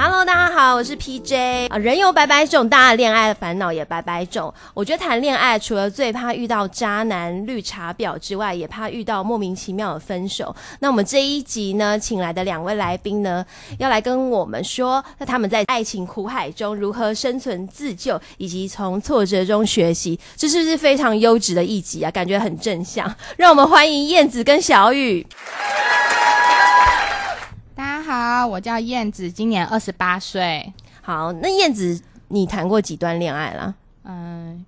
[0.00, 1.76] Hello，大家好，我是 PJ 啊。
[1.76, 4.54] 人有百百种，大家恋爱的烦恼也百百种。
[4.72, 10.54] 我觉得谈恋爱除了最怕遇到渣男、绿茶婊之外，也怕遇到莫名其妙的分手。
[10.78, 13.44] 那我们这一集呢，请来的两位来宾呢，
[13.80, 22.10] 要来跟我们说，那他们在爱情苦海中如何生存自救，以及从挫折中学习，这是不是非常优质的一集啊？
[22.12, 23.12] 感觉很正向。
[23.36, 25.26] 让我们欢迎燕子跟小雨。
[27.78, 30.72] 大家好，我叫燕子，今年二十八岁。
[31.00, 33.72] 好，那燕子，你谈过几段恋爱啦？
[34.02, 34.66] 嗯，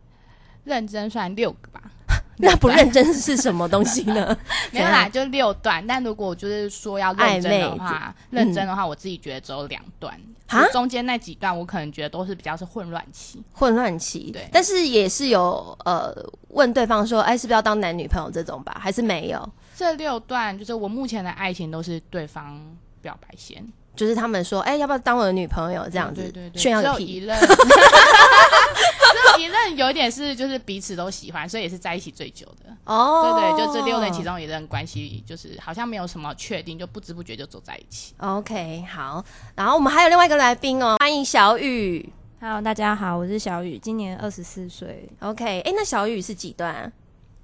[0.63, 1.83] 认真算六个吧。
[2.39, 4.39] 那不认真是什么东西呢？
[4.71, 5.85] 没有啦，就六段。
[5.85, 10.17] 但如果我就是说要认真的话，认真的话，我自己觉得只有两段。
[10.47, 13.43] 啊，中间那几段我可能觉得都是比较是混乱期。
[13.53, 14.49] 混乱期，对。
[14.53, 16.15] 但是也是有呃
[16.51, 18.77] 问对方说，哎，是不是要当男女朋友这种吧？
[18.81, 19.53] 还是没有？
[19.75, 22.57] 这六段就是我目前的爱情都是对方。
[23.01, 25.89] 表白先，就是他们说，哎，要不要当我的女朋友？
[25.91, 32.71] 这样子，对对对，炫耀一任， 只有一任有点是，就是彼此都喜欢，所以也是在一起最久的。
[32.85, 38.15] 哦，对对，就这六任其中一任关系，就是好像没有什么确定，就不知不觉就走在一起。
[38.19, 42.13] OK，好，然后我们还有另外一个来宾哦，欢迎小雨。
[42.41, 45.09] Hello，大家好，我是小雨，今年二十四岁。
[45.21, 46.91] OK，哎，那小雨是几段？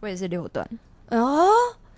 [0.01, 0.67] 我也是六段。
[1.11, 1.49] 哦。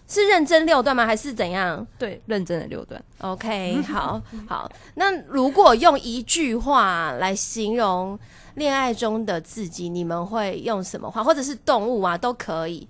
[0.09, 1.05] 是认真六段吗？
[1.07, 1.87] 还是怎样？
[1.99, 3.01] 对，认真的六段。
[3.19, 4.71] OK，好好。
[4.95, 8.19] 那如果用一句话来形容
[8.55, 11.23] 恋爱中的自己，你们会用什么话？
[11.23, 12.89] 或者是动物啊，都可以。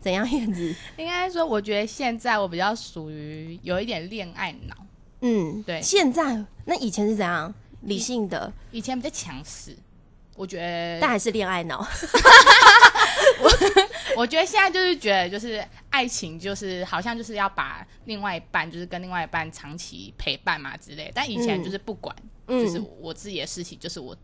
[0.00, 0.74] 怎样，燕子？
[0.96, 4.76] 应该说，我觉得现在我比较属于有一点恋爱脑。
[5.22, 5.80] 嗯，对。
[5.82, 7.52] 现在那以前是怎样？
[7.82, 9.76] 理性的，以前比较强势。
[10.36, 11.78] 我觉得，但还是恋爱脑。
[13.40, 13.50] 我
[14.18, 21.10] 我觉得现在就是觉得，就是爱情就是好像就是要把另外一半，就是跟另外一半长期陪伴嘛之类。
[21.14, 22.14] 但以前就是不管，
[22.46, 24.16] 就是我自己的事情，就是我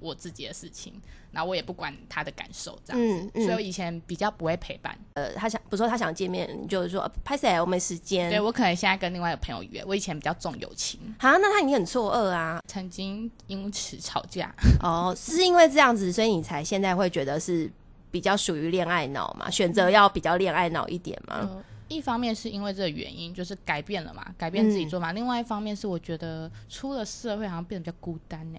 [0.00, 0.92] 我自己的事情。
[1.30, 4.98] 然后我也不管他的感受，这样子，所以我以前比较不会陪伴。
[5.12, 8.30] 呃，他想，不说他想见面，就是说拍谁，我没时间。
[8.30, 10.98] 对我可能现在跟另外一个朋友约，我以前比较重友情。
[11.18, 14.50] 啊，那他已经很错愕啊，曾经因此吵架。
[14.82, 17.70] 哦，是因为这样子，所以你才现在会觉得是
[18.10, 19.50] 比较属于恋爱脑嘛？
[19.50, 21.48] 选择要比较恋爱脑一点嘛？
[21.88, 25.12] 一方面是因为这个原因，就是改变了嘛，改变自己做嘛。
[25.12, 28.58] 另外一方面是我觉得出了社会好像变得比较孤单呢。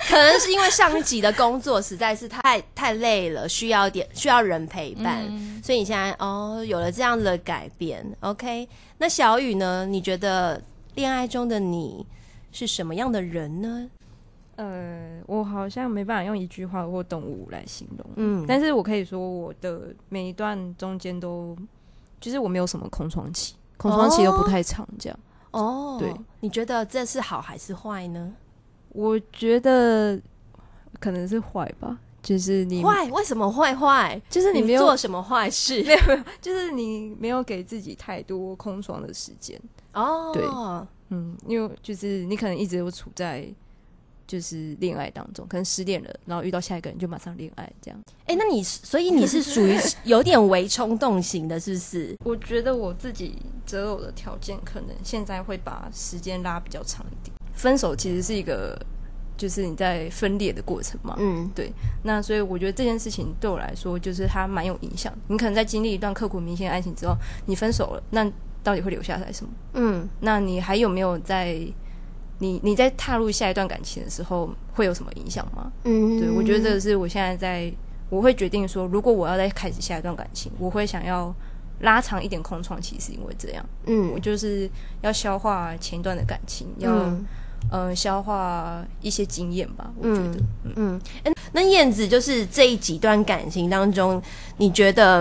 [0.09, 5.25] 可能是因为上一集的工作实在是太太累了，需要点需要人陪伴，
[5.63, 8.05] 所以你现在哦有了这样的改变。
[8.21, 8.69] OK，
[8.99, 9.87] 那小雨呢？
[9.87, 10.63] 你觉得
[10.95, 12.07] 恋爱中的你
[12.53, 13.89] 是什么样的人呢？
[14.57, 21.57] 呃，我好像没办法用一句话或动物来形容，嗯，但是我可以说我的每一段中间都，
[22.21, 25.19] 就是我没有什么空窗期，空窗期都不太长，这样。
[25.51, 28.33] 哦，对，你觉得这是好还是坏呢？
[28.91, 30.21] 我觉得
[31.01, 34.21] 可能是坏吧，就是你坏为什么坏坏？
[34.31, 39.61] 就是你没有做什么坏事，没 有没有，就是你没有给自己太多空窗的时间
[39.95, 40.31] 哦。
[40.33, 40.45] 对，
[41.11, 43.49] 嗯，因为就是你可能一直都处在
[44.27, 48.01] 就是恋爱当中，可能失恋了，然后遇到下一个人就马上恋爱这样。
[48.27, 52.17] 哎，那你所以你是属于有点微冲动型的，是不是？
[52.25, 53.37] 我觉得我自己
[53.67, 57.35] 择偶的条件可能现在会把时间拉比较长一点。
[57.53, 58.79] 分手其实是一个，
[59.37, 61.15] 就是你在分裂的过程嘛。
[61.19, 61.71] 嗯，对。
[62.03, 65.13] 那所以我觉得这件事情对我来说，就是它蛮有影响。
[65.29, 67.15] 你可能在经历一段刻骨铭心的爱情之后，
[67.47, 68.29] 你分手了，那
[68.63, 69.53] 到底会留下来什么？
[69.75, 71.61] 嗯，那你还有没有在
[72.39, 75.71] 你你在踏入下一段感情的时候会有什么影响吗？
[75.85, 77.73] 嗯，对，我觉得这个是我现在在
[78.11, 81.35] 我会决定说，如果我要再开始下一段感情，我会想要。
[81.81, 83.67] 拉长一点空窗期，是因为这样。
[83.87, 84.71] 嗯，我就是
[85.03, 87.13] 要消化前一段的感情，要
[87.73, 89.93] 嗯消化一些经验吧。
[89.99, 90.39] 我觉得，
[90.77, 94.23] 嗯，嗯那燕子就是这一几段感情当中，
[94.57, 95.21] 你觉得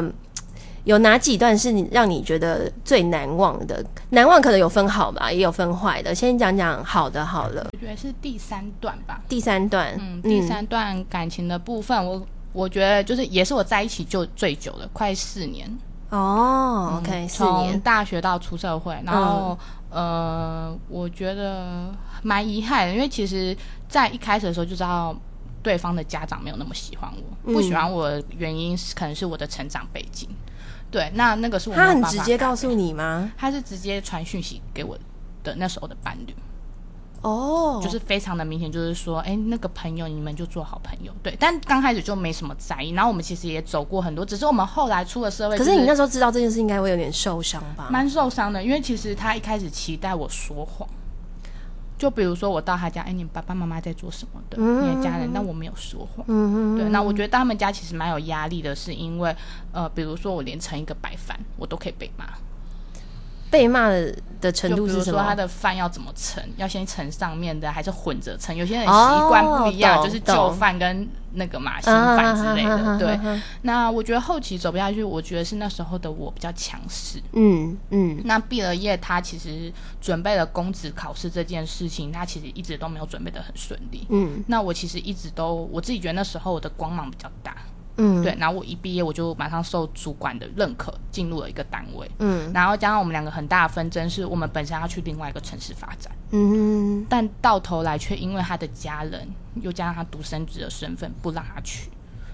[0.83, 3.83] 有哪几段是你让你觉得最难忘的？
[4.09, 6.13] 难忘可能有分好吧，也有分坏的。
[6.13, 7.67] 先讲讲好的好了。
[7.71, 9.21] 我觉得是第三段吧。
[9.29, 12.21] 第三段，嗯，第三段感情的部分，我
[12.51, 15.69] 我觉得就是也是我在一起就最久的，快四年。
[16.09, 19.57] 哦，OK，四年大学到出社会，然后
[19.89, 21.91] 呃，我觉得
[22.21, 23.57] 蛮遗憾的，因为其实，
[23.89, 25.15] 在一开始的时候就知道
[25.63, 27.11] 对方的家长没有那么喜欢
[27.43, 30.29] 我，不喜欢我的原因是可能是我的成长背景，
[30.93, 33.31] 对，那那个是我他很直接告诉你吗？
[33.35, 34.95] 他是直接传讯息给我
[35.43, 36.35] 的那时候的伴侣。
[37.23, 41.35] 哦，就是非常的明显，就是说，哎，那个朋友你们就做好朋友，对。
[41.39, 45.57] 但刚开始就没什么在意，然后我们其实也走过很多，只是我们后来出了社会。
[45.57, 47.87] 可是你那时候知道这件事，应该会有点受伤吧？
[47.89, 50.87] 蛮受伤的，因为其实他一开始期待我说谎。
[52.03, 54.57] 就比如说我到他家，哎，你爸爸妈妈在做什么的？
[54.57, 56.25] 你的家人，但我没有说谎。
[56.27, 59.33] 嗯对，那我觉得他们家其实蛮有压力的，是因为，
[59.71, 62.25] 呃，比如说我连盛一个白饭，我都可以被骂。
[63.53, 63.87] 被骂
[64.41, 65.19] 的程度是什么？
[65.19, 68.55] 说他的饭要怎么盛，要先盛上面的，还是混着盛？
[68.55, 72.97] 有些人习惯不一样，就是旧饭跟那个马新饭之类的。
[72.97, 73.19] 对，
[73.61, 77.21] 那我觉得后期走不下去，我觉得是那时候的我比较强势。
[77.33, 78.19] 嗯嗯。
[78.25, 79.71] 那毕了业，他其实
[80.01, 84.07] 准备了公职考试这件事情，他其实一直都没有准备的很顺利。
[84.09, 84.43] 嗯。
[84.47, 87.55] 那我其实一直都，我自己觉得那时候我的光芒比较大。
[87.97, 92.09] 嗯，对，然后我一毕业，我就马上受主管的认可，进入了一个单位。
[92.19, 96.11] 嗯，然后加上我们两个很大的纷争，是我们本身要去另外一个城市发展。
[96.31, 99.27] 嗯，但到头来却因为他的家人，
[99.61, 101.89] 又加上他独生子的身份，不让他去。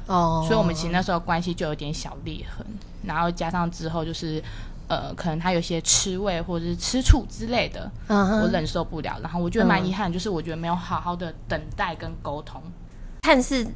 [0.07, 2.65] 哦，所以我们其实那时候关系就有点小裂痕。
[3.03, 4.41] 然后加上之后就是，
[4.88, 9.19] 呃，可能他有些吃味或者是吃醋之类的，我忍受不了。
[9.21, 12.61] 然后我觉得蛮遗憾，就是我觉得没有好好的等待跟沟通，
[13.21, 13.67] 看似。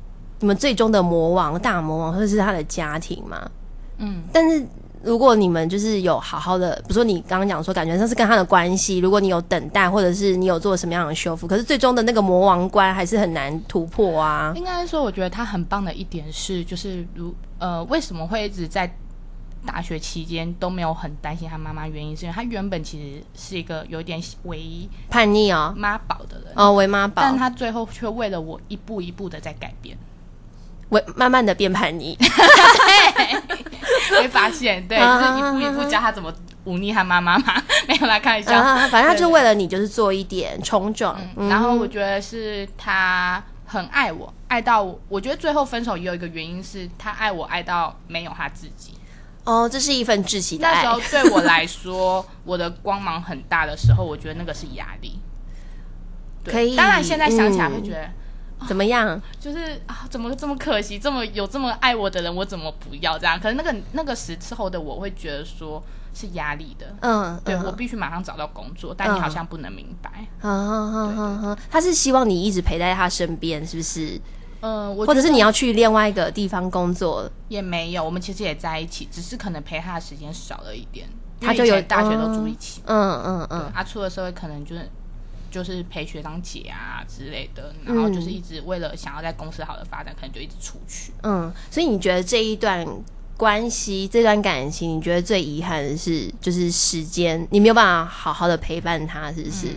[0.43, 3.49] 你们最终的魔王大魔王会是他的家庭吗？
[3.97, 4.67] 嗯，但是
[5.01, 14.51] 如果你们就是有好好的，比如说你刚刚讲说，感觉像是跟他的关系，如果你有等待，或者是你有做什么样的修复，可是最终的那个魔王关还是很难突破啊。
[14.57, 18.93] 应该说，我觉得他很棒的一点是，就是如呃，为什么会一直在
[19.65, 21.87] 大学期间都没有很担心他妈妈？
[21.87, 29.97] 原因是因为他原本其实是一个有点唯叛逆哦妈宝的人哦，为妈宝，但他最后却为了我一步一步的在改变。
[31.15, 32.17] 慢慢的变叛逆，
[34.11, 36.33] 会发现，对，就是一步一步教他怎么
[36.65, 41.19] 忤逆他妈妈嘛， 没有来看一下，反正他就为了你，就是做一点冲撞。
[41.49, 48.93] 然后我觉得是他很爱我，爱到我觉得最后分手也有一个原因是他爱我爱到没有他自己。
[49.45, 50.75] 哦，这是一份窒息的爱。
[50.75, 55.19] 那时候对我来说，我的光芒很大的时候，我觉得那个是压力。
[56.45, 58.09] 可以，当然现在想起来会觉得。
[58.67, 59.21] 怎么样？
[59.39, 60.97] 就是啊，怎么这么可惜？
[60.97, 63.39] 这么有这么爱我的人，我怎么不要这样？
[63.39, 65.81] 可是那个那个时候的我会觉得说
[66.13, 66.87] 是压力的。
[67.01, 70.25] 嗯，对我必须马上找到工作，但你好像不能明白。
[70.41, 74.19] 嗯他是希望你一直陪在他身边，是不是？
[74.61, 77.29] 嗯，或者是你要去另外一个地方工作？
[77.49, 81.07] 也没有，我们其实也在一起，只是可能陪他的时间少了一点。
[81.41, 82.81] 他就有大学都住一起。
[82.85, 83.71] 嗯嗯嗯。
[83.75, 84.89] 他出了社会，可能就是。
[85.53, 91.13] 就是陪学长姐啊之类的，然后就是一直为了想要在公司好的发展，可能就一直出去。
[91.21, 92.83] 嗯，所以你觉得这一段
[93.37, 99.67] 关系、这段感情，你觉得最遗憾的是就是时间，你没有办法好好的陪伴他，是不是？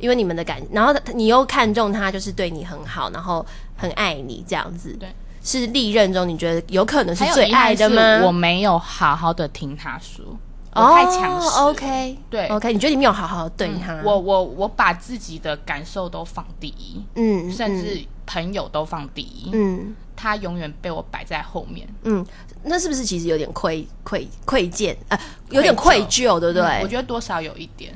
[0.00, 3.46] 因为你们的感，然后你又看中他，就是对你很好，然后
[3.76, 4.92] 很爱你这样子。
[4.98, 5.08] 对，
[5.44, 8.20] 是历任中你觉得有可能是最爱的吗？
[8.24, 10.24] 我没有好好的听他说。
[10.72, 14.00] 太强势，OK，对，OK，你觉得你没有好好对他？
[14.04, 22.24] 我我我把自己的感受都放第一，嗯，甚至朋友都放第一，嗯，他永远被我摆在后面，嗯，
[22.62, 25.18] 那是不是其实有点愧愧愧疚啊？
[25.50, 26.80] 有点愧疚，对不对？
[26.82, 27.92] 我觉得多少有一点，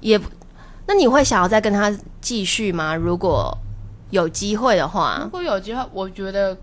[0.00, 0.18] 也，
[0.86, 2.94] 那你会想要再跟他继续吗？
[2.94, 3.56] 如果
[4.10, 6.56] 有机会的话，如果有机会，我觉得，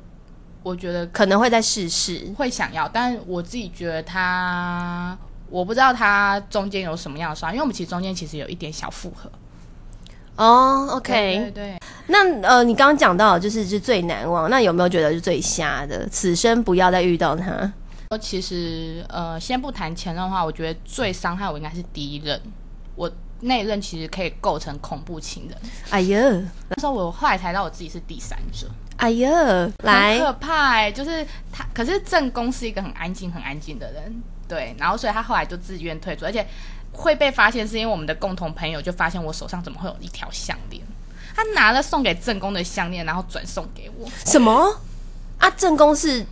[0.64, 5.18] 我觉得可能会再试试，会想要，但我自己觉得他。
[5.50, 9.30] 我不知道他中间有什么样的伤，因为我们其实中间其实有一点小复合。
[10.36, 11.80] 哦，OK，对对。
[12.08, 16.08] 那呃，你刚刚讲到就是是最难忘，那有没有觉得是最瞎的？
[16.10, 17.72] 此生不要再遇到他。
[18.20, 22.40] 其实呃，先不谈前任的话，我觉得最伤害我应该是第一任。
[22.96, 23.12] 我
[23.42, 25.58] 那一任其实可以构成恐怖情人。
[25.90, 26.20] 哎呀，
[26.70, 28.68] 那时候我后来才知道我自己是第三者。
[28.98, 29.30] 哎呀，
[29.84, 30.92] 来，可怕哎！
[30.92, 34.24] 就是他，可是正宫是一个很安静、很安静的人。
[34.48, 36.46] 对，然后所以他后来就自愿退出，而且
[36.92, 40.82] 会被发现，是因为我们的共同朋友就发现我手上怎么会有一条项链，
[41.36, 44.08] 他拿了送给正宫的项链，然后转送给我。
[44.26, 44.80] 什么？
[45.38, 46.26] 啊，正宫是，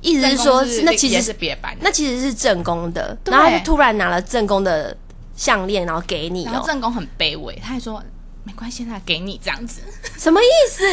[0.00, 4.96] 意思是说，那其实是别班，那其实是正宫的，然后他就突然拿了正宫的
[5.36, 6.44] 项链，然后给你。
[6.44, 8.02] 然后正宫很卑微，他还说
[8.44, 9.80] 没关系，那给你这样子，
[10.18, 10.84] 什么意思？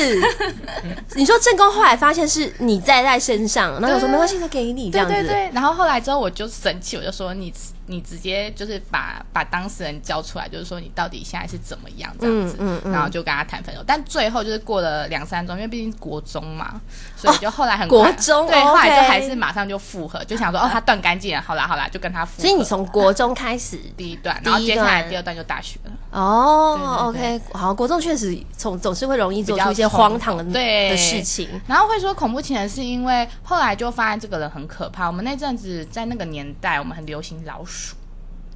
[1.16, 5.14] 你说正宫后来发现是你在在身上，然后我说没关系，那给你这样子。
[5.14, 7.54] 对对对，然后后来之后我就生气，我就说你。
[7.90, 13.84] 你直接就是把把当事人交出来，就是说你到底现在是怎么样这样子，嗯嗯然后就跟他谈分手。
[13.88, 16.80] 但最后就是过了两三周，因为毕竟国中嘛，
[17.16, 22.48] 所以就后来很国中对，后来就还是马上就复合，就想说哦，他断干净了，好啦好啦，就跟他复合。
[22.48, 25.92] 所以你从国中开始第一段，然后接下来第二段就大学了。
[26.12, 35.08] 哦，OK，好，国中确实从总是会容易做出一些荒唐的对的事情，然后会说恐怖情人是因为后来就发现这个人很可怕。
[35.08, 37.77] 我们那阵子在那个年代，我们很流行老鼠。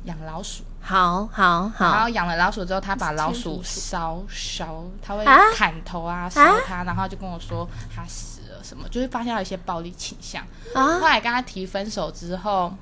[0.05, 1.86] 养老鼠，好好好。
[1.93, 5.24] 然后养了老鼠之后，他把老鼠烧烧，他会
[5.55, 10.43] 砍头啊，烧它，然后就跟我说他死了什么，就是发现有一些暴力倾向。
[10.74, 12.74] 后来跟他提分手之后，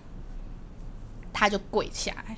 [1.33, 2.38] 他就跪下来。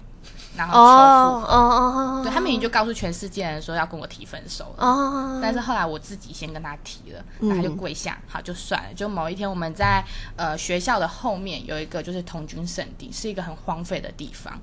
[0.58, 4.76] 然后求复合，对他明明就告诉全世界人说要跟我提分手。
[4.78, 8.94] 了，但是后来我自己先跟他提了，那他就跪下，好就算了。
[8.94, 10.04] 就某一天我们在
[10.36, 14.60] 呃学校的后面有一个就是童军圣地，是一个很荒废的地方，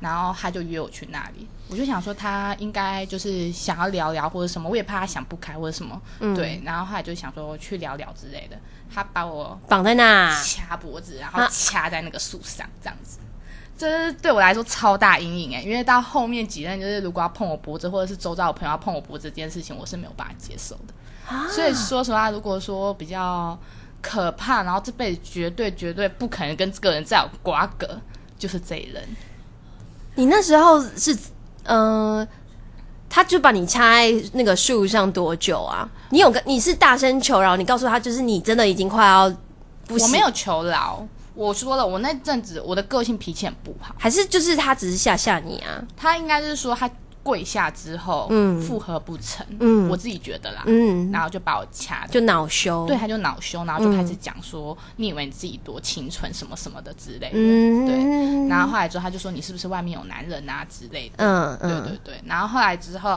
[0.00, 6.00] 然后他就约我去那里，我就想说他应该就是想要聊聊或者什么，我也怕他想不开或者什么，
[6.34, 8.58] 对，然后后来就想说去聊聊之类的，
[8.92, 13.18] 他把我绑在那，掐脖子，然后掐在那个树上这样子。
[13.78, 20.92] 这对我来说超大阴影哎，因为到后面几任就是如果要碰我脖子，或者是周遭的朋友要碰我脖子这件事情，我是没有办法接受的。
[21.48, 23.56] 所以说实话，如果说比较
[24.02, 28.00] 可怕，然后这辈子绝对绝对不可能跟这个人再有瓜葛，
[28.36, 29.06] 就是这一人。
[30.16, 31.16] 你那时候是
[31.64, 32.26] 嗯，
[33.08, 35.88] 他就把你掐在那个树上多久啊？
[36.10, 39.30] 你有个你是大声求饶，你告诉他就是你真的已经快要
[39.86, 41.06] 不行，我没有求饶。
[41.38, 45.80] 我说了，我那阵子我的个性脾气很不好，还是就是他只是吓吓你啊？
[45.96, 46.90] 他应该是说他
[47.22, 63.16] 跪下之后，嗯，复合不成，嗯，我自己觉得啦，嗯，然后就把我掐，就恼羞，对，他就恼羞，然后就开始讲说，你以为你自己多清纯什么什么的之类的，嗯，对，然后后来之后他就说你是不是外面有男人啊之类的，嗯嗯，对对对，然后后来之后。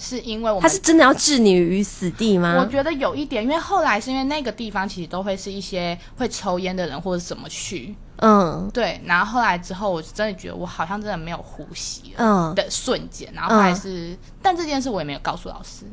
[0.00, 2.56] 是因为我他是真的要置你于死地吗？
[2.56, 9.00] 我觉得有一点，因为后来是因为那个地方其实都会是一些会抽烟的人或者怎么去，嗯，对。
[9.04, 13.28] 然后后来之后，我真的觉得我好像真的没有呼吸了的瞬间。
[13.34, 15.84] 然后还是，但这件事我也没有告诉老师。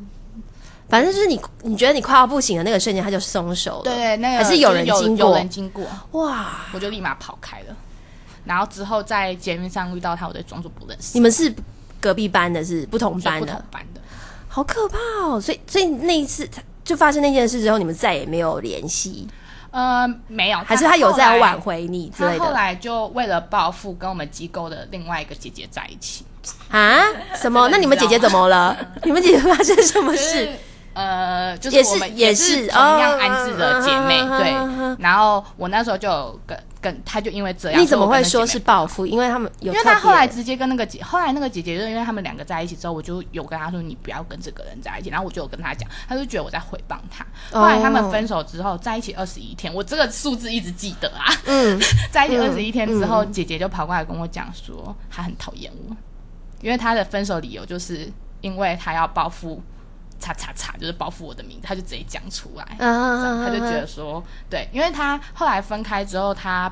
[0.88, 3.82] 反正就是你，你觉得你快要不行的那个瞬间，他就松手了。
[3.82, 6.60] 对，那个还是有人经过，有人经过，哇！
[6.72, 7.76] 我就立马跑开了。
[8.44, 11.10] 然后之后在捷运上遇到他，我就装作不认识。
[11.14, 11.52] 你们是？
[11.98, 13.95] 隔壁班的是不同班的，不同班的，
[14.56, 15.38] 好可怕哦！
[15.38, 19.28] 所以，所以那一次他就发生那件事之后，你们再也没有联系？
[19.70, 22.42] 呃，没有，还是他有在挽回你之类的？
[22.42, 26.24] 后来就为了报复，跟我们机构的另外一个姐姐在一起
[26.70, 27.02] 啊？
[27.34, 27.68] 什么？
[27.68, 28.74] 那你们姐姐怎么了？
[29.04, 30.48] 你们姐姐发生什么事？
[30.94, 34.96] 呃，就是我们也是同样安置的姐妹，对。
[34.98, 36.58] 然后我那时候就跟。
[37.04, 39.06] 他就因为这样，你怎么会说是报复？
[39.06, 47.26] 因为他们，因为他后来直接跟那个姐，后来那个姐姐就因为他们两个在一起之后，我就有跟他说你不要跟这个人在一起，然后我就有跟他讲，他就觉得我在诽谤他。
[47.52, 51.24] 后来他们分手之后在一起二十一天，我这个数字一直记得啊。
[51.46, 55.96] 嗯， 在一起二十一天之后，姐姐就跑过来跟我讲说，她很讨厌我，
[56.60, 59.62] 因为她的分手理由就是因为她要报复。
[60.18, 66.70] 叉叉叉，就是报复我的名字，他就直接讲出来，他就觉得说，对，因为他后来分开之后，他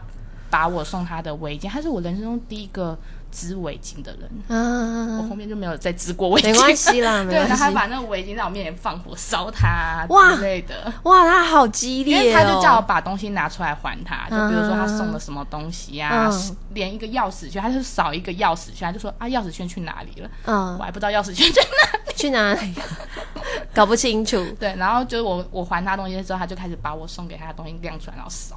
[0.51, 2.99] 把我送他的围巾，他是我人生中第一个。
[3.37, 16.31] 织围巾的人，嗯，我后面就没有再织过围巾，没关系啦， 对，他把那个围巾在我面前放火烧他，哇之类的，哇，他好激烈，因为他就叫我把东西拿出来还他，就比如说他送了什么东西呀，
[16.75, 20.31] 连一个钥匙圈，他就少一个钥匙圈，他就说啊，钥匙圈去哪里了？
[20.45, 22.75] 嗯，我还不知道钥匙圈在哪里，去哪里？
[23.75, 24.45] 搞不清楚。
[24.59, 28.57] 对，然后就是我我还他东西之后，他就开始把我送给他的东西亮出来，然后烧。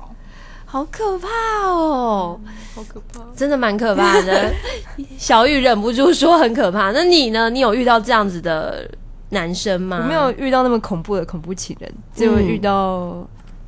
[0.70, 1.28] 好可怕
[1.66, 2.38] 哦！
[2.76, 4.54] 好可怕，真的蛮可怕的。
[5.18, 6.92] 小雨忍不住说很可怕。
[6.92, 7.50] 那你呢？
[7.50, 8.86] 你有遇到这样子的
[9.30, 10.00] 男生吗？
[10.02, 13.26] 我没有遇到那么恐怖的恐怖情人，只有遇到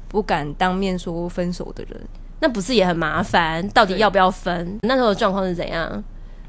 [0.09, 2.01] 不敢当面说分手的人。
[2.41, 3.65] 那不是也很麻烦？
[3.69, 4.77] 到底要不要分？
[4.81, 6.03] 那时候的状况是怎样？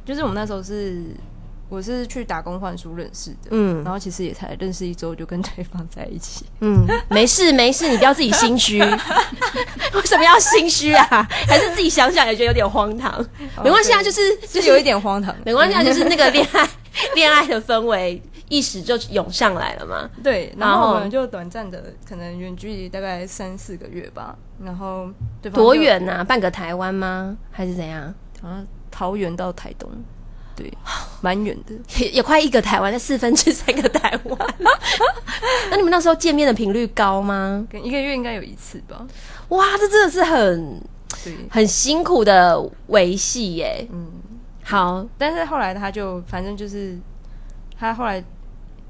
[0.05, 1.05] 就是我们那时候是。
[1.71, 8.81] 我是去打工换书认识的，嗯，然后其实也才认识一周就跟对方在一起，嗯，没事没事，你不要自己心虚，
[9.95, 11.07] 为什么要心虚啊？
[11.49, 13.25] 还是自己想想也觉得有点荒唐，
[13.63, 16.69] 没关系啊，就是就是有一点荒唐，没关系啊，就是那个恋爱
[17.15, 25.09] 恋爱的氛围一时就涌上来了嘛，对，然后我们就短暂的可能远距离大概三四个月吧，然后
[25.55, 26.25] 多远呐？
[26.25, 27.37] 半个台湾吗？
[27.53, 28.13] 还是怎样？
[28.43, 29.89] 好像桃园到台东。
[30.61, 30.71] 对，
[31.23, 34.39] 蛮远的，也 也快一个台湾，在四分之三个台湾。
[35.71, 37.67] 那你们那时候见面的频率高吗？
[37.73, 39.07] 一个月应该有一次吧。
[39.49, 40.83] 哇，这真的是很
[41.49, 43.87] 很辛苦的维系耶。
[43.91, 44.11] 嗯，
[44.63, 46.99] 好，但是后来他就反正就是
[47.79, 48.23] 他后来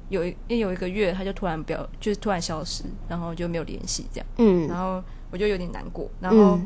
[0.09, 4.27] 有一有一个月，他就突然表就是突然消失，然后就没有联系这样。
[4.39, 5.01] 嗯，然后
[5.31, 6.59] 我就有点难过，然后。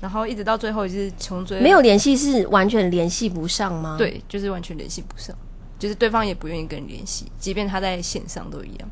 [0.00, 3.96] 然后一直到最后就是穷追，没有联系是完全联系不上吗？
[3.98, 5.34] 对，就是完全联系不上，
[5.78, 8.88] 就是对方也不愿意跟你联系，即便他在线上都一样。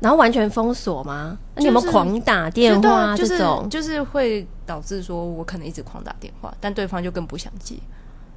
[0.00, 1.38] 然后完全封锁吗？
[1.56, 3.68] 你有没有狂打电话这种？
[3.68, 7.76] 就是会导致说我可能一直狂打电话，但对方就更不想接。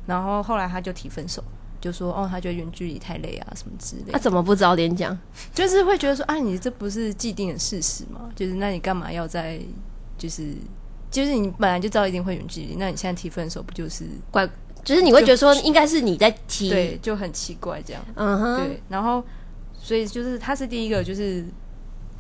[0.06, 1.44] 然后后来他就提分手，
[1.80, 4.12] 就说哦，他觉得远距离太累啊，什么之类。
[4.12, 5.18] 他怎么不早点讲？
[5.54, 8.30] 就是会觉得说啊，你这不是既定的事实吗？
[8.36, 9.60] 就是那你干嘛要在
[10.18, 10.54] 就是？
[11.12, 14.48] 就是你本来就知道一定会远距离，那你现在提分手不就是怪？
[14.84, 18.02] 就是你会觉得说应该是你在提，对，就很奇怪这样。
[18.16, 18.82] 嗯哼，对。
[18.88, 19.22] 然后，
[19.78, 21.46] 所以就是他是第一个，就是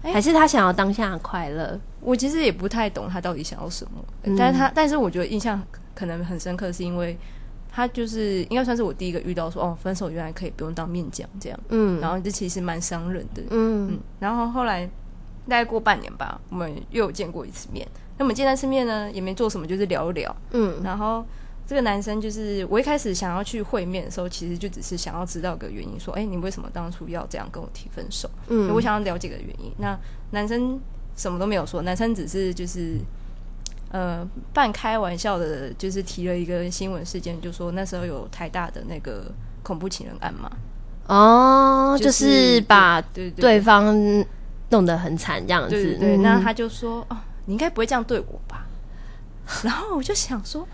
[0.03, 1.79] 还是他想要当下快乐。
[2.01, 4.03] 我其实也不太懂他到底想要什么，
[4.37, 5.59] 但是他，但是我觉得印象
[5.95, 7.17] 可能很深刻，是因为
[7.71, 11.59] 他就是应该算是我第一个遇到说哦，分手原来可以不用当面讲这样。
[11.69, 13.41] 嗯，然后这其实蛮伤人的。
[13.51, 13.99] 嗯嗯。
[14.19, 14.85] 然后后来
[15.47, 17.87] 大概过半年吧，我们又有见过一次面。
[18.19, 20.35] 那我们见三次面呢，也没做什么，就是聊一聊。
[20.51, 21.25] 嗯，然后
[21.65, 28.29] 这个男生就是我一开始想要去会面的时候，其实就只是想要知道个原因，说，哎，你为什么当初要这样跟我提分手？
[28.49, 29.71] 嗯，我想要了解个原因。
[29.77, 29.97] 那
[30.31, 30.77] 男生
[31.15, 32.97] 什么都没有说，男生只是就是
[33.91, 39.31] 呃半开玩笑的，就是提了一个新闻事件，就说那时候有台大的那个
[39.63, 40.51] 恐怖情人案嘛。
[41.07, 43.01] 哦，就是把
[43.37, 43.95] 对方
[44.71, 45.97] 弄得很惨这样子。
[45.97, 47.15] 对，那他就说哦。
[47.49, 48.67] 你应该不会这样对我吧？
[49.63, 50.67] 然后我就想说，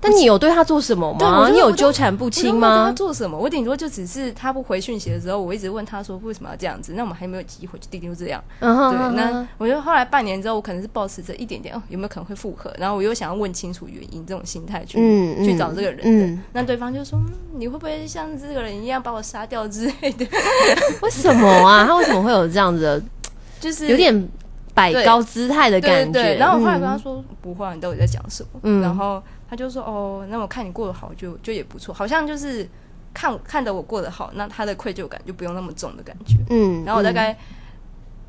[0.00, 1.50] 但你有对他做什么吗？
[1.50, 2.86] 你有纠缠不清吗？
[2.86, 3.36] 他做什么？
[3.36, 6.94] 我顶多就只是他不回讯息的时候，我一直问他说为什么要这样子？
[6.96, 8.42] 那我们还没有机会，就顶多这样。
[8.58, 8.66] 对，
[9.14, 12.74] 那我觉得后来半年之后，我可能是保持着一点点哦，有没有可能会复合？
[12.78, 14.96] 然后我又想要问清楚原因，这种心态去
[15.44, 16.42] 去找这个人。
[16.54, 17.20] 那对方就说
[17.54, 20.24] ：“你会不会像这个人一样把我杀掉之类的？”
[21.02, 21.84] 为什么啊？
[21.86, 23.02] 他为什么会有这样子的？
[23.60, 24.26] 就是有点。
[24.74, 28.80] 摆高姿态的感觉，然后我后来跟他说不会，你到底在讲什么？
[28.80, 32.66] 然后他就说哦，那我看你过得好，就就也不错，好像就是
[33.12, 36.36] 看看着我过得好，那他的愧疚感就不用那么重的感觉。
[36.48, 37.36] 嗯，然后我大概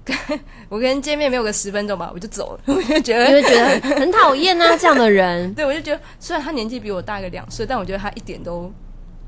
[0.03, 0.17] 跟
[0.67, 5.51] 我跟人见面没有个十分钟吧，我就走了， 我就觉得因为觉得很讨厌啊这样的人。
[5.55, 8.69] 对，我就觉得虽然他年纪比我大个两岁，但我觉得他一点都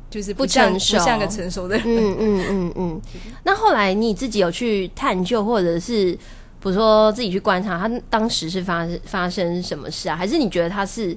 [0.10, 1.86] 就是不成熟，不像个成熟的人。
[1.88, 3.01] 嗯嗯嗯嗯。
[3.43, 6.17] 那后来你自己有去探究，或者是？
[6.65, 10.15] 我说自己去观察他当时是发发生什么事啊？
[10.15, 11.15] 还是你觉得他是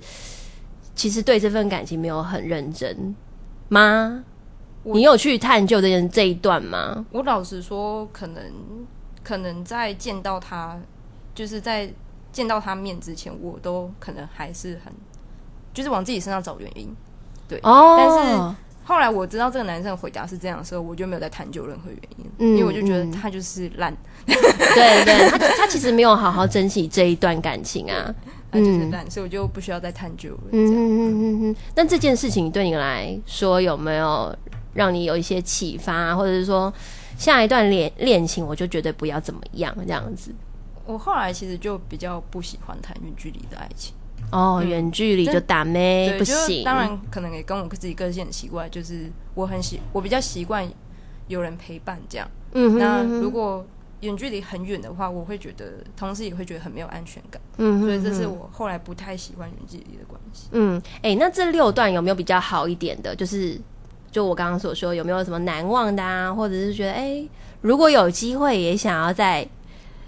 [0.95, 3.17] 其实对这份感情没有很认真
[3.69, 4.23] 吗？
[4.83, 7.07] 你有去探究这件这一段吗？
[7.13, 8.43] 我老实说，可能
[9.25, 10.79] 可能在见到他，
[11.35, 11.91] 就是在
[12.31, 14.93] 见到他面之前，我都可能还是很
[15.73, 16.95] 就是往自己身上找原因。
[17.49, 18.55] 对，哦，但是
[18.89, 23.95] 后来我知道这个男生回答是这样的时候，我就没有再探究任何原因，因为我就觉得他就是烂。
[24.25, 24.35] 对
[25.05, 28.15] 对，他他其实没有好好珍惜这一段感情啊，
[28.53, 30.41] 嗯，所以我就不需要再探究了。
[30.53, 30.73] 嗯嗯
[31.21, 34.35] 嗯嗯那这件事情对你来说有没有
[34.73, 36.73] 让你有一些启发，或者是说
[37.19, 40.35] 下一段恋恋情我就觉得不要怎么样这样子？
[40.87, 43.95] 我后来其实就比较不喜欢谈远距离的爱情。
[44.31, 46.65] 哦，远距离就打咩不行？
[46.65, 50.69] 当然可能也跟我自己个性很奇怪，就是我很喜我比较习惯
[51.29, 52.29] 有人陪伴这样。
[52.53, 53.65] 嗯，那如果
[54.01, 55.65] 远距离很远的话，我会觉得，
[55.97, 57.41] 同时也会觉得很没有安全感。
[57.57, 60.49] 嗯，所以这是我后来不太喜欢远距离的关系。
[60.53, 63.17] 嗯，哎，那这六段有没有比较好一点的？
[63.17, 63.59] 就是，
[64.11, 66.33] 就我刚刚所说，有没有什么难忘的啊？
[66.33, 67.27] 或者是觉得，哎，
[67.61, 69.47] 如果有机会也想要再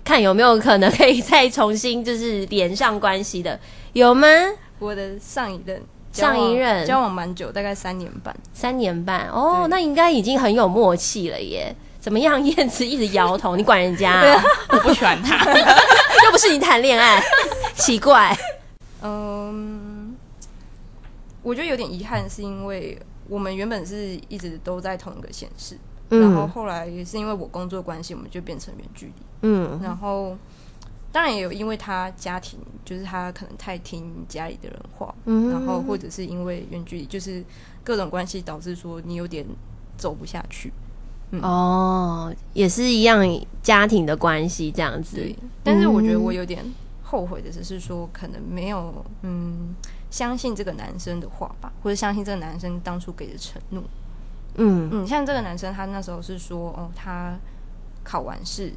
[0.05, 3.59] 看有没有可能可以再重新就是连上关系的，
[3.93, 4.27] 有吗？
[4.79, 5.83] 我的上一任，
[6.13, 8.35] 上一任交往蛮久，大概三年半。
[8.53, 11.75] 三年半哦，那应该已经很有默契了耶。
[12.01, 12.43] 怎么样？
[12.43, 14.43] 燕子一直摇头， 你管人家？
[14.71, 15.45] 我不喜欢他，
[16.25, 17.23] 又不是你谈恋爱，
[17.77, 18.35] 奇怪。
[19.03, 20.17] 嗯，
[21.43, 25.77] 我觉得有点遗憾，是因为我们原本是一直都在同一个县市，
[26.11, 29.12] 然后后来也是因为我工作关系，我们就变成远距离。
[29.42, 30.37] 嗯，然后
[31.12, 37.44] 当然也有因为他家庭，就是他可能太听家里的人话，嗯然后或者是因为远距离，就是
[37.85, 39.46] 各种关系导致说你有点
[39.96, 40.73] 走不下去。
[41.42, 43.25] 哦，也是一样
[43.62, 45.16] 家庭的关系这样子。
[45.16, 46.64] 对，但是我觉得我有点
[47.05, 49.75] 后悔的，只是说可能没有嗯
[50.11, 53.81] 相信这个男生的话吧，或者相信这个男生当初给的承诺。
[54.57, 57.39] 嗯嗯，像这个男生，他那时候是说，哦，他
[58.03, 58.73] 考完试，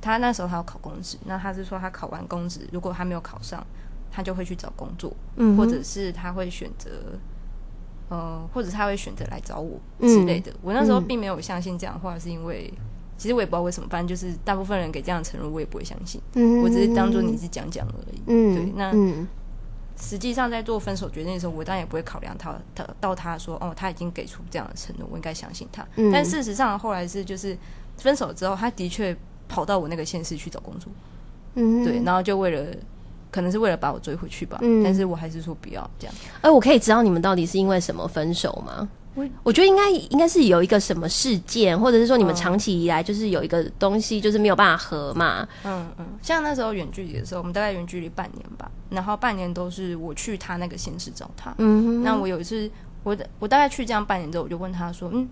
[0.00, 3.64] 他那时候他要考公职，那他是说他考完公职，如果他没有考上，
[4.10, 6.90] 他就会去找工作，嗯，或者是他会选择，
[8.08, 10.52] 呃，或者他会选择来找我之类的。
[10.62, 12.72] 我那时候并没有相信这样的话，是因为
[13.16, 18.92] 其实我也不知道为什么，反正就是大部分人给这样的承诺，我也不会相信，嗯，我只是当做你是讲讲而已，嗯，对，那。
[20.00, 25.86] 实际上，在做分手决定的时候，我当然也不会考量他，他到他说哦，他已经给出这样的承诺，我应该相信他。
[26.12, 27.56] 但事实上，后来是就是
[27.96, 29.16] 分手之后，他的确
[29.48, 30.90] 跑到我那个县市去找工作，
[31.54, 32.66] 嗯，对，然后就为了
[33.30, 36.14] 可能是为了把我追回去吧，但是我还是说不要这样。
[36.42, 38.88] 哎，我可以知道你们到底是因为什么分手吗？
[39.42, 45.46] 我觉得应该应该是有一个什么事件，或者是说你们长期以来就是有一个东西就是没有办法合嘛。
[45.64, 51.54] 嗯嗯，像那时候远距离的时候，我们大概远距离半年吧，然后半年都是我去他那个县市找他。
[51.58, 52.02] 嗯哼。
[52.02, 52.70] 那我有一次，
[53.02, 55.28] 我我大概去这样半年之后，我就问他说：“嗯，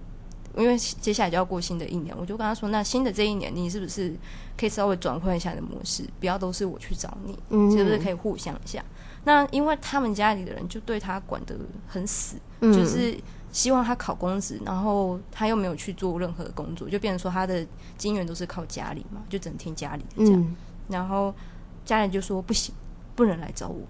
[0.57, 4.15] 因为接下来就要过新的一年，我就跟他说，那新的这一年，你是不是
[4.59, 7.33] 可以稍微转换一下的模式，不要都是我去找你，
[7.77, 8.85] 是不是可以互相一下？
[9.25, 11.55] 那因为他们家里的人就对他管得
[11.87, 13.17] 很死，就是。
[13.57, 17.67] 希望他考公职，然后他又没有去做任何工作，就变成说他的
[17.97, 20.57] 金源都是靠家里嘛，就整天家里这样。
[20.89, 21.35] 然后
[21.83, 22.75] 家人就说不行，
[23.15, 23.81] 不能来找我，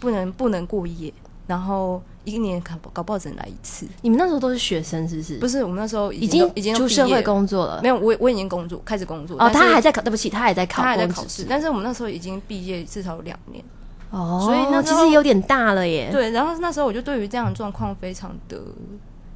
[0.00, 1.12] 不能不能过夜，
[1.46, 3.86] 然后一年搞搞不好只能来一次。
[4.00, 5.38] 你们那时候都是学生是不是？
[5.40, 7.82] 不是，我们那时候已经已经出社会工作了。
[7.82, 9.36] 没有，我我已经工作开始工作。
[9.38, 11.44] 哦，他还在考，对不起，他还在考，他还在考试。
[11.46, 13.62] 但是我们那时候已经毕业至少两年。
[14.16, 16.08] 哦，所以那其实有点大了耶。
[16.10, 18.58] 对，然后那时候我就对于这样的状况非常的，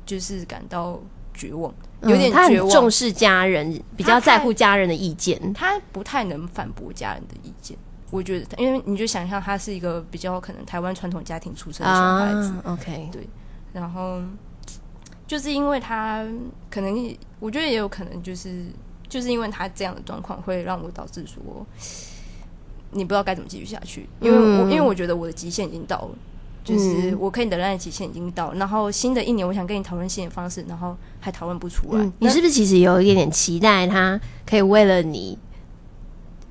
[0.07, 0.99] 就是感到
[1.35, 1.71] 绝望，
[2.03, 2.71] 有点绝望。
[2.71, 7.77] 重视家人，比较在乎家人的意见，他不太能反驳家人的意见。
[8.11, 13.29] 我觉得，因为你就想象他是一个比较可能台湾传统家庭出身的小孩子，OK，对。
[13.75, 14.23] 然后
[15.27, 16.25] 就是因为他
[16.71, 18.65] 可能，我觉得也有可能就是
[19.11, 21.67] 就是因为他这样的状况，会让我导致说。
[22.93, 26.11] 你不知道该怎么继续下去，因为我因为我觉得我的极限已经到了，
[26.65, 28.57] 就是我可以等待的极限已经到了。
[28.57, 32.11] 然后新的一年，我想跟你讨论新的方式，然后还讨论不出来。
[32.19, 35.39] 你是不是其实有一点点期待，他可以为了你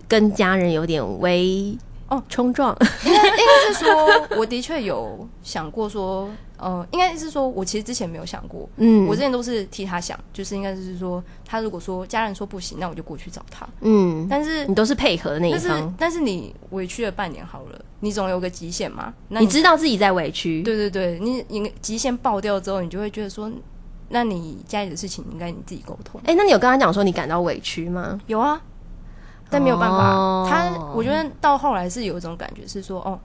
[0.08, 2.75] 跟家人有点微哦冲撞？
[3.06, 6.30] 应该应该是说，我的确有想过说。
[6.62, 23.49] 呃，应该是说，我其实之前没有想过，嗯，我之前都是替他想，就是应该是说，他如果说家人说不行，那我就过去找他，嗯，但是你都是配合的那一方，但是你委屈了半年好了，你总有个极限嘛，那你知道自己在委屈，对对对，你你极限爆掉之后，你就会觉得说，
[24.10, 28.19] 那你家里的事情应该你自己沟通，哎，那你有跟他讲说你感到委屈吗？
[28.28, 28.62] 有啊，
[29.50, 33.20] 但没有办法，他我觉得到后来是有一种感觉是说，哦。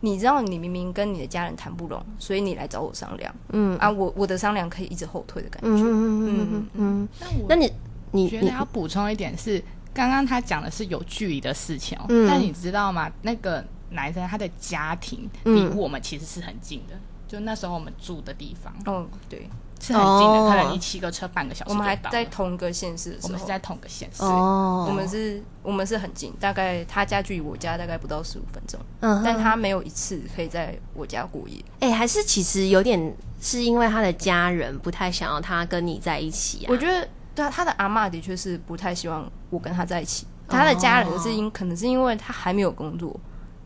[0.00, 3.34] 你知道，你明明跟你的家人谈不拢，所以你来找我商量。
[3.54, 5.68] 嗯啊，我我的商量可以一直后退的感觉。
[5.68, 7.08] 嗯嗯嗯嗯嗯。
[7.18, 7.72] 那我那你
[8.10, 12.04] 你觉得要补充一点是，刚刚他讲的是有距离的事情哦。
[12.10, 12.28] 嗯。
[12.28, 13.10] 但你知道吗？
[13.22, 16.94] 那个男生他的家庭离我们其实是很近的，
[17.26, 18.72] 就那时候我们住的地方。
[18.86, 19.48] 嗯，对。
[19.80, 21.70] 是很近的，可能你骑个车半个小时。
[21.70, 24.22] 我们还在同个县市，我们是在同个县市。
[24.22, 28.80] 哦，我们是，我们是很近，大概他家距离我家大概不到十五分钟。
[29.00, 31.62] 嗯，但他没有一次可以在我家过夜。
[31.80, 36.68] 哎，还是其实有点是因为他的家人不太想要他跟你在一起啊。
[36.70, 40.26] 我觉得，对啊，他的阿妈的确是不太希望我跟他在一起。
[40.48, 43.14] 他的家人是因可能是因为他还没有工作。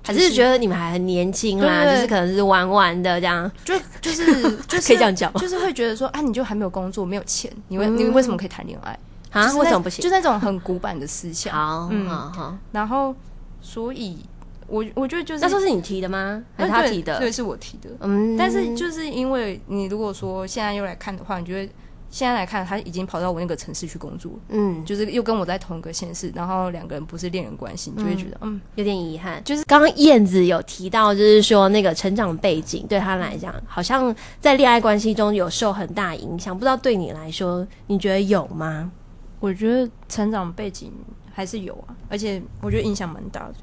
[0.09, 4.25] 还是觉得你们还很年轻啦，就是可能是玩玩的这样，就就是
[4.67, 8.99] 就是可以这样讲，就是会觉得说啊，你就还没有工作，没有钱，你为你为什么可以谈恋爱
[9.33, 9.53] 啊？
[9.57, 10.03] 为什么不行？
[10.03, 11.55] 就那种很古板的思想。
[11.55, 12.57] 好，嗯，好。
[12.73, 13.15] 然后，
[13.61, 14.19] 所以
[14.67, 16.43] 我我觉得就是那时候是你提的吗？
[16.57, 17.19] 还是他提的？
[17.19, 17.91] 对，是我提的。
[18.01, 21.73] 嗯，但是就是因为你如果说现在又来看的话，你觉得？
[22.11, 29.43] 现在来看，他已经跑到我那个城市去工作，嗯，就是又跟我在同一个县市，然后两个人不是恋人关系，你就会觉得嗯有点遗憾。
[29.45, 36.57] 就是刚刚燕子有提到，就是说那个成长背景对他来讲，好像在恋爱关系中有受很大影响。
[36.57, 38.91] 不知道对你来说，你觉得有吗？
[39.39, 40.91] 我觉得成长背景
[41.31, 43.55] 还是有啊，而且我觉得影响蛮大的。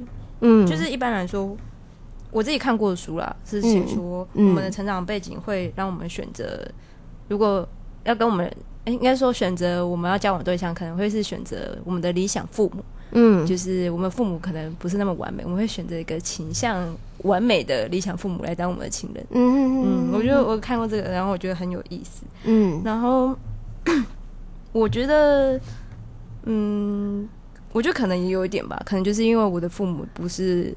[0.41, 1.58] 嗯，就是一般来说，
[2.29, 6.63] 我自己看过的书啦，是写说我们的成长背景会让我们选择
[7.27, 7.67] 如果。
[8.05, 8.49] 要跟我们，
[8.85, 12.83] 应该说选择我们要交往对象，可能会是选择我们的理想父母。
[13.11, 19.25] 嗯，就是我们父母可能不是那么完美，我们会选择一个倾向完美的理想父母来当我们的情人。
[19.29, 22.23] 嗯嗯嗯，我觉得我看过这个，然后我觉得很有意思。
[22.43, 23.37] 嗯，然后
[24.71, 25.59] 我觉得，
[26.43, 27.27] 嗯，
[27.71, 30.75] 我觉得可能也有一点吧，可能就是因为我的父母不是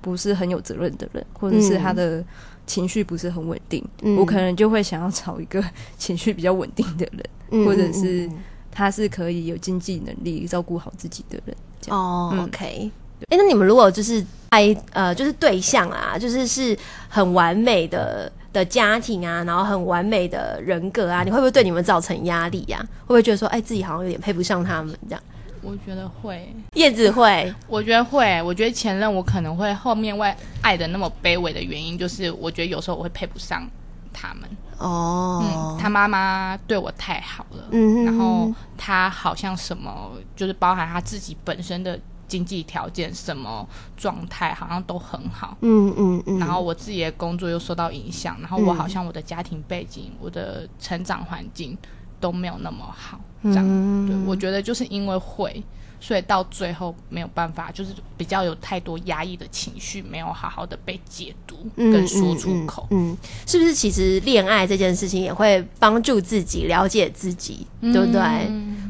[0.00, 2.24] 不是很有责任的人，或者是他的。
[2.70, 3.84] 情绪不是很稳定，
[4.16, 5.60] 我可能就会想要找一个
[5.98, 7.04] 情绪比较稳定的
[7.50, 8.30] 人，或者是
[8.70, 11.56] 他是可以有经济能力照顾好自己的人。
[11.88, 12.88] 哦，OK。
[13.28, 16.78] 哎，那你们如果就是爱呃，就是对象啊，就是是
[17.08, 22.78] 很完美的的家庭啊，然后很完美的人格啊，你会不会对你们造成压力呀？
[23.00, 25.22] 会不会觉得说，哎，自己好像有点配不上他们这样？
[25.62, 33.68] 我觉得会，叶子会，我觉得会，我觉得前任我可能会后面会爱的那么卑微的原因，就是我觉得有时候我会配不上
[34.12, 34.48] 他们。
[34.78, 51.76] 哦，嗯，他妈妈对我太好了，嗯，然后他好像什么就是包含他自己本身的经济条件什么状态好像都很好，嗯嗯嗯，然后我自己的工作又受到影响，然后我好像我的家庭背景、我的成长环境
[52.20, 53.18] 都没有那么好。
[53.42, 55.62] 这样，对，我觉得就是因为会，
[55.98, 62.86] 所以到最后没有办法，就是比较有太多压抑的情绪，没有好好的被解读跟说出口。
[62.90, 63.74] 嗯，是不是？
[63.74, 68.20] 其实恋爱这件事情也会帮助自己了解自己，对不对？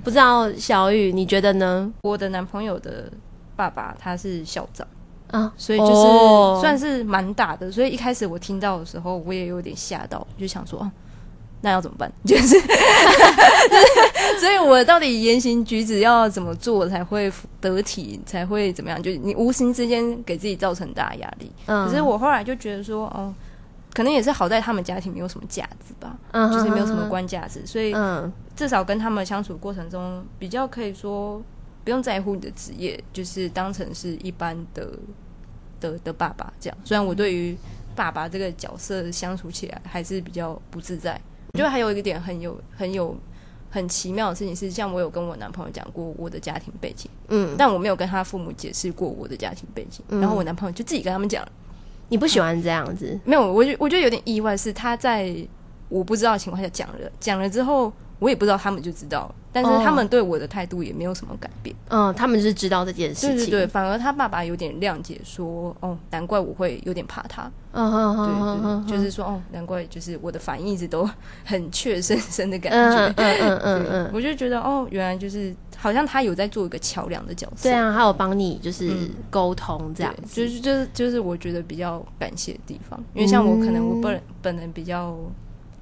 [0.03, 1.89] 不知道小雨你觉得呢？
[2.03, 3.09] 我的男朋友的
[3.55, 4.85] 爸爸他是校长
[5.31, 7.71] 啊，所以就是算是蛮大的。
[7.71, 10.91] 所以一开始我听到的时候，我也有点吓到，就想说啊。
[11.63, 12.11] 那要怎么办？
[12.25, 12.59] 就是，
[14.41, 19.03] 所以我到底言行举止要怎么做才会得体，才会怎么样？
[19.03, 21.51] 就是你无形之间给自己造成大压力。
[21.67, 21.87] 嗯。
[21.87, 23.35] 可是我后来就觉得说，哦，
[23.93, 27.95] 可能也是好在他们家庭没有什么架子吧，嗯，就是没有什么官架子，所以
[28.57, 31.43] 至少跟他们相处过程中，比较可以说
[31.85, 34.89] 不用在乎你的职业，就是当成是一般的
[35.81, 36.79] 的的爸爸这样。
[36.85, 37.57] 虽然我对于
[37.95, 41.21] 爸爸这个角色相处起来还是比较不自在。
[41.53, 43.17] 我觉得还有一个点很有很有
[43.71, 51.47] 很奇妙的事情是，像我有跟我男朋友讲过我的家庭背景，嗯，但我没有跟他父母解释过我的家庭背景，然后我男朋友就自己跟他们讲，
[52.09, 53.19] 你不喜欢这样子？
[53.25, 55.35] 没有，我觉我觉得有点意外，是他在
[55.89, 57.93] 我不知道的情况下讲了，讲了之后。
[58.21, 61.75] 我也不知道他们就知道了，但是他们对我的态度也没有什么改变。
[61.89, 63.37] 嗯，他们是知道这件事情。
[63.37, 68.17] 对对对，反而他爸爸有点谅解，说：“哦，难怪我会有点怕他。”嗯嗯
[68.65, 71.09] 嗯对，就是说：“哦，难怪就是我的反应一直都
[71.45, 77.69] 很怯生生的感觉。”嗯嗯嗯嗯，我就觉得哦，原来就是好像他有在做一个桥梁的角色。
[77.69, 78.93] 对啊，他有帮你就是
[79.31, 85.17] 沟通这样，就是就是就是我觉得比较感谢的地方，因为像我可能我本本人比较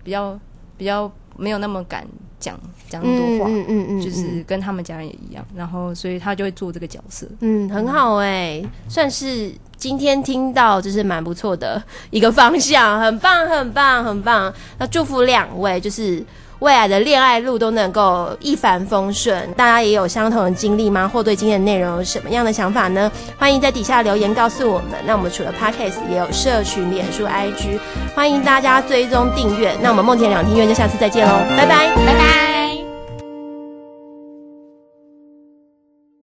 [0.05, 0.39] 比较
[0.77, 2.07] 比较没有那么敢。
[2.40, 2.57] 讲
[2.88, 14.55] 讲那么多话，嗯嗯嗯，就是跟他们家人也一样，然后所以他就会做这个角色，嗯，很好哎，算是今天听到就是蛮不错的一个方向，很棒很棒很棒。
[14.79, 16.24] 那祝福两位，就是
[16.61, 19.51] 未来的恋爱路都能够一帆风顺。
[19.53, 21.09] 大家也有相同的经历吗？
[21.12, 23.11] 或对今天的内容有什么样的想法呢？
[23.38, 24.90] 欢迎在底下留言告诉我们。
[25.07, 27.79] 那我们除了 podcast 也有社群、脸书、IG，
[28.14, 29.77] 欢迎大家追踪订阅。
[29.81, 32.48] 那我们梦田两厅院就下次再见喽，拜拜，拜拜。